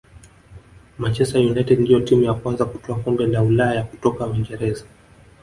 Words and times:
manchester 0.97 1.41
united 1.41 1.79
ndiyo 1.79 1.99
timu 1.99 2.23
ya 2.23 2.33
kwanza 2.33 2.65
kutwaa 2.65 2.95
kombe 2.95 3.25
la 3.27 3.43
ulaya 3.43 3.83
kutoka 3.83 4.27
uingereza 4.27 4.85